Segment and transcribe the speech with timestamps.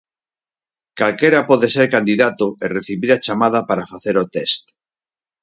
[0.99, 4.63] Calquera pode ser candidato e recibir a chamada para facer o test.